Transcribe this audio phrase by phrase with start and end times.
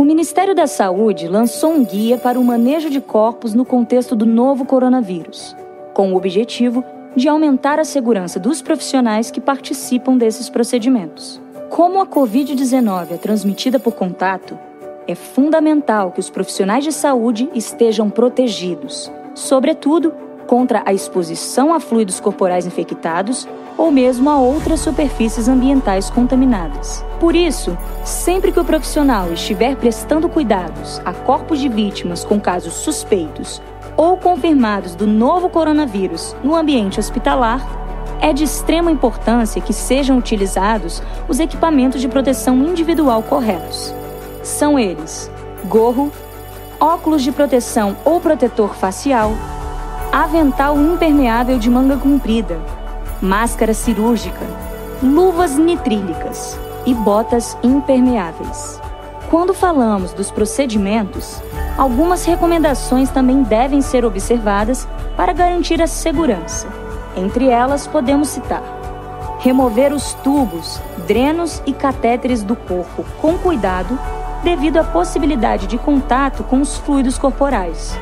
[0.00, 4.24] O Ministério da Saúde lançou um guia para o manejo de corpos no contexto do
[4.24, 5.54] novo coronavírus,
[5.92, 6.82] com o objetivo
[7.14, 11.38] de aumentar a segurança dos profissionais que participam desses procedimentos.
[11.68, 14.58] Como a Covid-19 é transmitida por contato,
[15.06, 20.14] é fundamental que os profissionais de saúde estejam protegidos, sobretudo
[20.46, 23.46] contra a exposição a fluidos corporais infectados
[23.80, 27.02] ou mesmo a outras superfícies ambientais contaminadas.
[27.18, 32.74] Por isso, sempre que o profissional estiver prestando cuidados a corpos de vítimas com casos
[32.74, 33.62] suspeitos
[33.96, 37.66] ou confirmados do novo coronavírus no ambiente hospitalar,
[38.20, 43.94] é de extrema importância que sejam utilizados os equipamentos de proteção individual corretos.
[44.42, 45.30] São eles:
[45.64, 46.12] gorro,
[46.78, 49.32] óculos de proteção ou protetor facial,
[50.12, 52.60] avental impermeável de manga comprida,
[53.20, 54.46] máscara cirúrgica,
[55.02, 58.80] luvas nitrílicas e botas impermeáveis.
[59.28, 61.40] Quando falamos dos procedimentos,
[61.76, 66.66] algumas recomendações também devem ser observadas para garantir a segurança.
[67.16, 68.62] Entre elas, podemos citar:
[69.38, 73.98] remover os tubos, drenos e catéteres do corpo com cuidado,
[74.42, 77.96] devido à possibilidade de contato com os fluidos corporais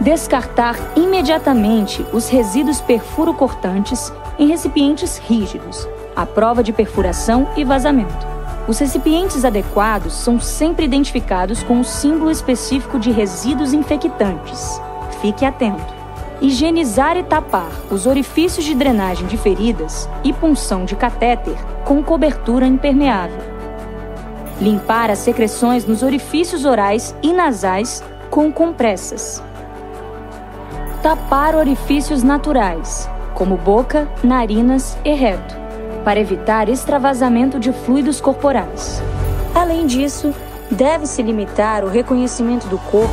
[0.00, 8.26] Descartar imediatamente os resíduos perfuro-cortantes em recipientes rígidos, à prova de perfuração e vazamento.
[8.68, 14.80] Os recipientes adequados são sempre identificados com o símbolo específico de resíduos infectantes.
[15.20, 15.94] Fique atento.
[16.40, 22.66] Higienizar e tapar os orifícios de drenagem de feridas e punção de catéter com cobertura
[22.66, 23.40] impermeável.
[24.60, 29.42] Limpar as secreções nos orifícios orais e nasais com compressas
[31.06, 35.54] tapar orifícios naturais, como boca, narinas e reto,
[36.02, 39.02] para evitar extravasamento de fluidos corporais.
[39.54, 40.34] Além disso,
[40.70, 43.12] deve-se limitar o reconhecimento do corpo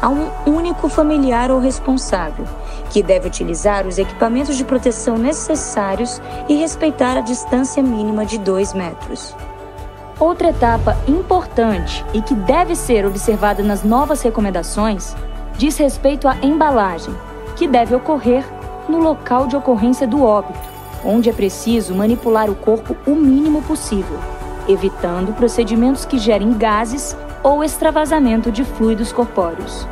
[0.00, 2.46] a um único familiar ou responsável,
[2.88, 8.74] que deve utilizar os equipamentos de proteção necessários e respeitar a distância mínima de 2
[8.74, 9.34] metros.
[10.20, 15.16] Outra etapa importante e que deve ser observada nas novas recomendações
[15.58, 17.12] diz respeito à embalagem,
[17.56, 18.44] que deve ocorrer
[18.88, 20.58] no local de ocorrência do óbito,
[21.04, 24.18] onde é preciso manipular o corpo o mínimo possível,
[24.68, 29.86] evitando procedimentos que gerem gases ou extravasamento de fluidos corpóreos.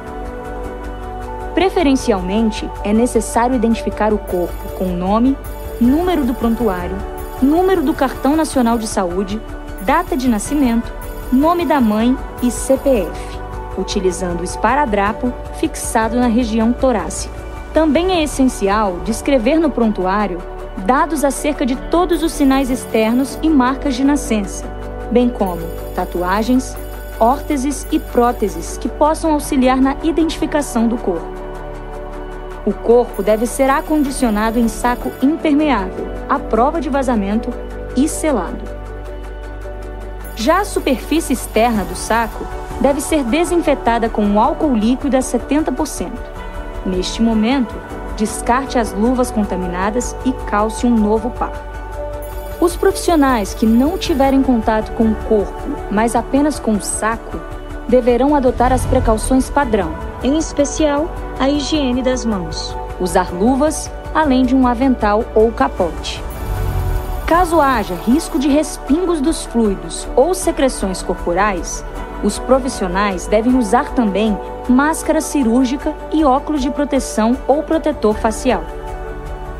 [1.54, 5.36] Preferencialmente, é necessário identificar o corpo com nome,
[5.80, 6.96] número do prontuário,
[7.42, 9.40] número do cartão nacional de saúde,
[9.82, 10.92] data de nascimento,
[11.30, 13.38] nome da mãe e CPF,
[13.76, 17.41] utilizando o esparadrapo fixado na região torácica.
[17.72, 20.38] Também é essencial descrever no prontuário
[20.84, 24.66] dados acerca de todos os sinais externos e marcas de nascença,
[25.10, 25.62] bem como
[25.94, 26.76] tatuagens,
[27.18, 31.32] órteses e próteses que possam auxiliar na identificação do corpo.
[32.64, 37.50] O corpo deve ser acondicionado em saco impermeável, à prova de vazamento
[37.96, 38.62] e selado.
[40.36, 42.46] Já a superfície externa do saco
[42.80, 46.31] deve ser desinfetada com álcool líquido a 70%.
[46.84, 47.74] Neste momento,
[48.16, 51.52] descarte as luvas contaminadas e calce um novo par.
[52.60, 57.40] Os profissionais que não tiverem contato com o corpo, mas apenas com o saco,
[57.88, 59.92] deverão adotar as precauções padrão,
[60.22, 66.22] em especial a higiene das mãos, usar luvas, além de um avental ou capote.
[67.32, 71.82] Caso haja risco de respingos dos fluidos ou secreções corporais,
[72.22, 74.36] os profissionais devem usar também
[74.68, 78.62] máscara cirúrgica e óculos de proteção ou protetor facial.